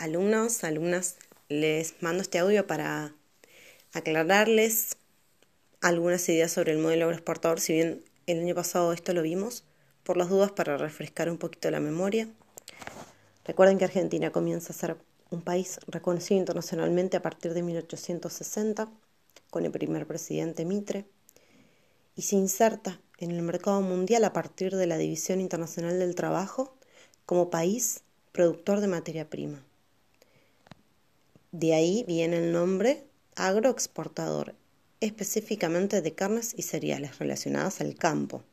[0.00, 1.16] alumnos, alumnas,
[1.50, 3.12] les mando este audio para
[3.92, 4.96] aclararles
[5.82, 9.64] algunas ideas sobre el modelo agroexportador, si bien el año pasado esto lo vimos,
[10.02, 12.28] por las dudas para refrescar un poquito la memoria.
[13.44, 14.96] Recuerden que Argentina comienza a ser
[15.30, 18.90] un país reconocido internacionalmente a partir de 1860,
[19.50, 21.04] con el primer presidente Mitre,
[22.16, 26.74] y se inserta en el mercado mundial a partir de la División Internacional del Trabajo
[27.26, 28.00] como país
[28.32, 29.62] productor de materia prima.
[31.52, 33.04] De ahí viene el nombre
[33.34, 34.54] agroexportador,
[35.00, 38.44] específicamente de carnes y cereales relacionadas al campo.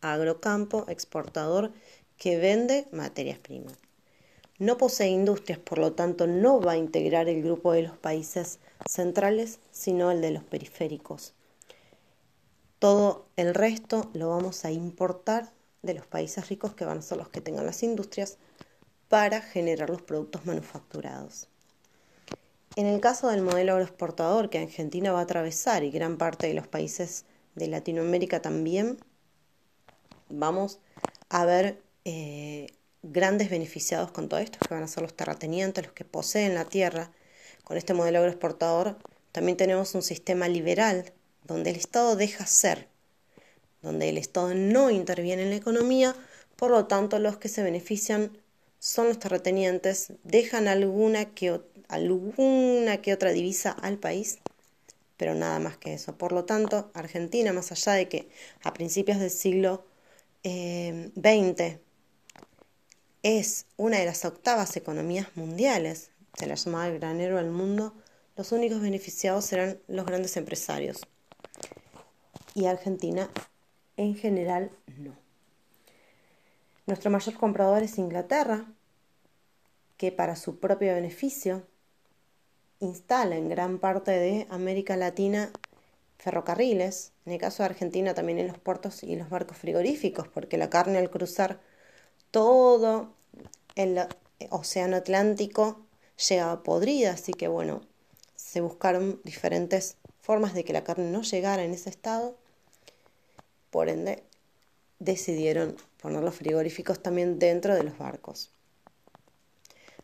[0.00, 1.72] Agrocampo, exportador
[2.16, 3.74] que vende materias primas.
[4.58, 8.58] No posee industrias, por lo tanto no va a integrar el grupo de los países
[8.84, 11.32] centrales, sino el de los periféricos.
[12.80, 15.52] Todo el resto lo vamos a importar
[15.82, 18.36] de los países ricos que van a ser los que tengan las industrias
[19.08, 21.48] para generar los productos manufacturados.
[22.78, 26.54] En el caso del modelo agroexportador que Argentina va a atravesar y gran parte de
[26.54, 27.24] los países
[27.56, 28.98] de Latinoamérica también,
[30.28, 30.78] vamos
[31.28, 32.68] a ver eh,
[33.02, 36.66] grandes beneficiados con todo esto, que van a ser los terratenientes, los que poseen la
[36.66, 37.10] tierra.
[37.64, 38.96] Con este modelo agroexportador
[39.32, 42.86] también tenemos un sistema liberal donde el Estado deja ser,
[43.82, 46.14] donde el Estado no interviene en la economía,
[46.54, 48.38] por lo tanto los que se benefician
[48.78, 54.38] son los terratenientes, dejan alguna que, alguna que otra divisa al país,
[55.16, 56.16] pero nada más que eso.
[56.16, 58.28] Por lo tanto, Argentina, más allá de que
[58.62, 59.84] a principios del siglo
[60.42, 61.80] XX eh,
[63.22, 67.94] es una de las octavas economías mundiales, se la llamaba el granero del mundo,
[68.36, 71.00] los únicos beneficiados serán los grandes empresarios.
[72.54, 73.28] Y Argentina
[73.96, 75.16] en general no.
[76.86, 78.66] Nuestro mayor comprador es Inglaterra,
[79.96, 81.66] que para su propio beneficio
[82.80, 85.50] instala en gran parte de América Latina
[86.18, 90.58] ferrocarriles, en el caso de Argentina también en los puertos y los barcos frigoríficos, porque
[90.58, 91.60] la carne al cruzar
[92.30, 93.14] todo
[93.76, 94.00] el
[94.50, 95.80] océano Atlántico
[96.28, 97.82] llegaba podrida, así que bueno,
[98.34, 102.36] se buscaron diferentes formas de que la carne no llegara en ese estado,
[103.70, 104.22] por ende
[104.98, 108.50] decidieron poner los frigoríficos también dentro de los barcos.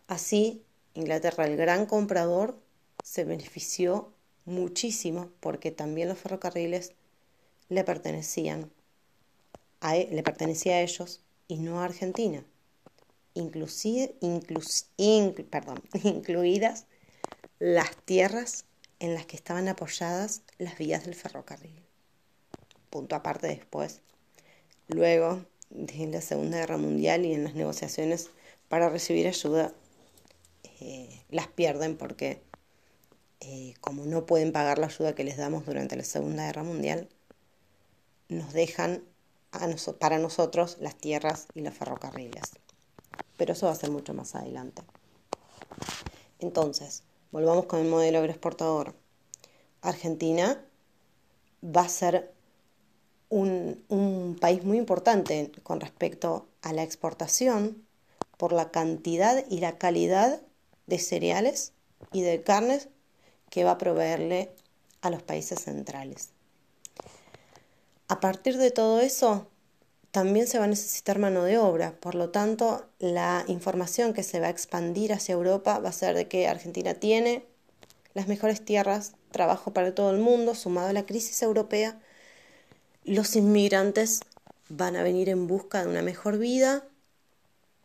[0.07, 0.63] Así,
[0.95, 2.57] Inglaterra, el gran comprador,
[3.05, 4.13] se benefició
[4.47, 6.95] muchísimo porque también los ferrocarriles
[7.69, 8.73] le pertenecían
[9.81, 12.43] a, e, le pertenecía a ellos y no a Argentina,
[16.03, 16.87] incluidas
[17.59, 18.65] las tierras
[19.01, 21.85] en las que estaban apoyadas las vías del ferrocarril.
[22.89, 24.01] Punto aparte después,
[24.89, 28.31] luego de la Segunda Guerra Mundial y en las negociaciones
[28.69, 29.75] para recibir ayuda,
[30.81, 32.41] eh, las pierden porque
[33.47, 37.11] eh, como no pueden pagar la ayuda que les damos durante la Segunda Guerra Mundial,
[38.29, 39.05] nos dejan
[39.99, 42.43] para nosotros las tierras y los ferrocarriles.
[43.37, 44.83] Pero eso va a ser mucho más adelante.
[46.39, 48.95] Entonces, volvamos con el modelo agroexportador.
[49.83, 50.65] Argentina
[51.63, 52.33] va a ser
[53.29, 57.85] un, un país muy importante con respecto a la exportación
[58.39, 60.41] por la cantidad y la calidad
[60.87, 61.75] de cereales
[62.11, 62.89] y de carnes
[63.55, 64.51] que va a proveerle
[65.01, 66.31] a los países centrales.
[68.09, 69.47] A partir de todo eso,
[70.11, 74.41] también se va a necesitar mano de obra, por lo tanto, la información que se
[74.41, 77.47] va a expandir hacia Europa va a ser de que Argentina tiene
[78.13, 82.01] las mejores tierras, trabajo para todo el mundo, sumado a la crisis europea,
[83.05, 84.23] los inmigrantes
[84.69, 86.89] van a venir en busca de una mejor vida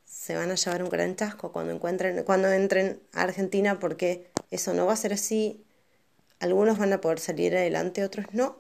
[0.10, 4.74] se van a llevar un gran chasco cuando, encuentren, cuando entren a Argentina porque eso
[4.74, 5.64] no va a ser así.
[6.40, 8.58] Algunos van a poder salir adelante, otros no.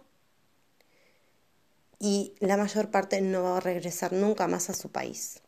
[1.99, 5.41] Y la mayor parte no va a regresar nunca más a su país,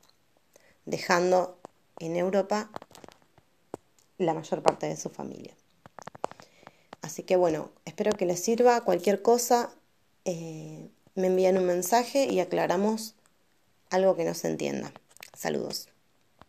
[0.85, 1.59] dejando
[1.99, 2.69] en Europa
[4.17, 5.55] la mayor parte de su familia.
[7.01, 8.81] Así que bueno, espero que les sirva.
[8.81, 9.71] Cualquier cosa,
[10.25, 13.15] eh, me envían un mensaje y aclaramos
[13.89, 14.91] algo que no se entienda.
[15.37, 15.90] Saludos.